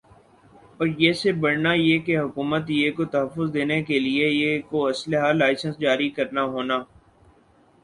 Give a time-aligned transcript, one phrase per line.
[0.77, 4.77] اور یِہ سے بڑھنا یِہ کہ حکومت یِہ کو تحفظ دینا کا لئے یِہ کو
[4.91, 6.77] اسلحہ لائسنس جاری کرنا ہونا